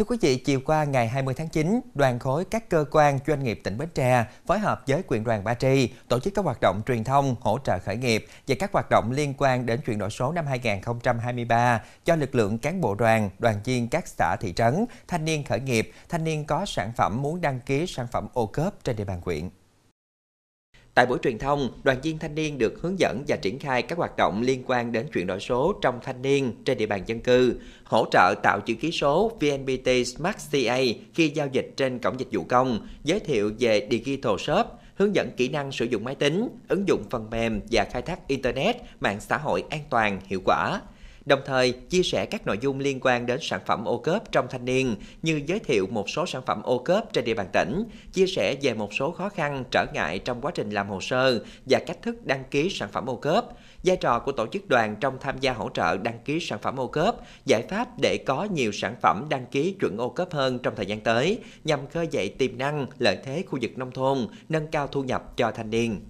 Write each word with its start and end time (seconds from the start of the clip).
Thưa 0.00 0.04
quý 0.04 0.16
vị, 0.20 0.36
chiều 0.36 0.60
qua 0.64 0.84
ngày 0.84 1.08
20 1.08 1.34
tháng 1.34 1.48
9, 1.48 1.80
đoàn 1.94 2.18
khối 2.18 2.44
các 2.44 2.68
cơ 2.68 2.84
quan 2.90 3.18
doanh 3.26 3.44
nghiệp 3.44 3.60
tỉnh 3.64 3.78
Bến 3.78 3.88
Tre 3.94 4.24
phối 4.46 4.58
hợp 4.58 4.82
với 4.86 5.02
quyện 5.02 5.24
đoàn 5.24 5.44
Ba 5.44 5.54
Tri 5.54 5.88
tổ 6.08 6.20
chức 6.20 6.34
các 6.34 6.44
hoạt 6.44 6.60
động 6.60 6.82
truyền 6.86 7.04
thông 7.04 7.36
hỗ 7.40 7.58
trợ 7.64 7.78
khởi 7.78 7.96
nghiệp 7.96 8.26
và 8.48 8.54
các 8.58 8.72
hoạt 8.72 8.90
động 8.90 9.10
liên 9.12 9.34
quan 9.38 9.66
đến 9.66 9.80
chuyển 9.86 9.98
đổi 9.98 10.10
số 10.10 10.32
năm 10.32 10.46
2023 10.46 11.82
cho 12.04 12.16
lực 12.16 12.34
lượng 12.34 12.58
cán 12.58 12.80
bộ 12.80 12.94
đoàn, 12.94 13.30
đoàn 13.38 13.60
viên 13.64 13.88
các 13.88 14.08
xã 14.08 14.36
thị 14.40 14.52
trấn, 14.52 14.86
thanh 15.08 15.24
niên 15.24 15.44
khởi 15.44 15.60
nghiệp, 15.60 15.92
thanh 16.08 16.24
niên 16.24 16.44
có 16.44 16.66
sản 16.66 16.92
phẩm 16.96 17.22
muốn 17.22 17.40
đăng 17.40 17.60
ký 17.60 17.86
sản 17.86 18.06
phẩm 18.12 18.28
ô 18.32 18.46
cớp 18.46 18.84
trên 18.84 18.96
địa 18.96 19.04
bàn 19.04 19.20
quyện. 19.20 19.50
Tại 20.94 21.06
buổi 21.06 21.18
truyền 21.22 21.38
thông, 21.38 21.68
đoàn 21.82 22.00
viên 22.02 22.18
thanh 22.18 22.34
niên 22.34 22.58
được 22.58 22.82
hướng 22.82 22.98
dẫn 22.98 23.24
và 23.28 23.36
triển 23.36 23.58
khai 23.58 23.82
các 23.82 23.98
hoạt 23.98 24.16
động 24.16 24.42
liên 24.42 24.62
quan 24.66 24.92
đến 24.92 25.06
chuyển 25.12 25.26
đổi 25.26 25.40
số 25.40 25.74
trong 25.82 26.00
thanh 26.02 26.22
niên 26.22 26.52
trên 26.64 26.78
địa 26.78 26.86
bàn 26.86 27.02
dân 27.06 27.20
cư, 27.20 27.54
hỗ 27.84 28.06
trợ 28.12 28.34
tạo 28.42 28.60
chữ 28.60 28.74
ký 28.74 28.90
số 28.90 29.38
VNPT 29.40 30.06
Smart 30.06 30.36
CA 30.52 30.78
khi 31.14 31.28
giao 31.28 31.46
dịch 31.52 31.72
trên 31.76 31.98
cổng 31.98 32.20
dịch 32.20 32.28
vụ 32.32 32.44
công, 32.44 32.86
giới 33.04 33.20
thiệu 33.20 33.52
về 33.58 33.88
Digital 33.90 34.36
Shop, 34.38 34.66
hướng 34.94 35.14
dẫn 35.14 35.30
kỹ 35.36 35.48
năng 35.48 35.72
sử 35.72 35.84
dụng 35.84 36.04
máy 36.04 36.14
tính, 36.14 36.48
ứng 36.68 36.88
dụng 36.88 37.04
phần 37.10 37.30
mềm 37.30 37.60
và 37.70 37.86
khai 37.92 38.02
thác 38.02 38.28
Internet, 38.28 38.76
mạng 39.00 39.20
xã 39.20 39.36
hội 39.36 39.64
an 39.70 39.80
toàn, 39.90 40.20
hiệu 40.26 40.40
quả 40.44 40.80
đồng 41.30 41.40
thời 41.44 41.72
chia 41.72 42.02
sẻ 42.02 42.26
các 42.26 42.46
nội 42.46 42.58
dung 42.60 42.80
liên 42.80 42.98
quan 43.02 43.26
đến 43.26 43.38
sản 43.42 43.60
phẩm 43.66 43.84
ô 43.84 43.98
cớp 43.98 44.32
trong 44.32 44.46
thanh 44.50 44.64
niên 44.64 44.96
như 45.22 45.40
giới 45.46 45.58
thiệu 45.58 45.86
một 45.90 46.10
số 46.10 46.26
sản 46.26 46.42
phẩm 46.46 46.62
ô 46.62 46.78
cớp 46.78 47.12
trên 47.12 47.24
địa 47.24 47.34
bàn 47.34 47.46
tỉnh, 47.52 47.84
chia 48.12 48.26
sẻ 48.26 48.56
về 48.62 48.74
một 48.74 48.94
số 48.94 49.10
khó 49.10 49.28
khăn 49.28 49.64
trở 49.70 49.86
ngại 49.94 50.18
trong 50.18 50.40
quá 50.40 50.52
trình 50.54 50.70
làm 50.70 50.88
hồ 50.88 51.00
sơ 51.00 51.44
và 51.66 51.78
cách 51.86 52.02
thức 52.02 52.26
đăng 52.26 52.44
ký 52.50 52.70
sản 52.70 52.88
phẩm 52.92 53.10
ô 53.10 53.16
cớp, 53.16 53.44
vai 53.84 53.96
trò 53.96 54.18
của 54.18 54.32
tổ 54.32 54.46
chức 54.46 54.68
đoàn 54.68 54.96
trong 55.00 55.16
tham 55.20 55.38
gia 55.40 55.52
hỗ 55.52 55.68
trợ 55.74 55.96
đăng 55.96 56.18
ký 56.24 56.40
sản 56.40 56.58
phẩm 56.62 56.80
ô 56.80 56.86
cớp, 56.86 57.16
giải 57.44 57.64
pháp 57.70 57.88
để 58.02 58.18
có 58.26 58.44
nhiều 58.44 58.72
sản 58.72 58.94
phẩm 59.02 59.26
đăng 59.28 59.46
ký 59.46 59.76
chuẩn 59.80 59.96
ô 59.96 60.08
cớp 60.08 60.32
hơn 60.32 60.58
trong 60.58 60.74
thời 60.76 60.86
gian 60.86 61.00
tới 61.00 61.38
nhằm 61.64 61.86
khơi 61.86 62.08
dậy 62.10 62.28
tiềm 62.38 62.58
năng, 62.58 62.86
lợi 62.98 63.18
thế 63.24 63.44
khu 63.46 63.58
vực 63.62 63.78
nông 63.78 63.90
thôn, 63.90 64.26
nâng 64.48 64.66
cao 64.66 64.86
thu 64.86 65.02
nhập 65.02 65.36
cho 65.36 65.50
thanh 65.50 65.70
niên. 65.70 66.00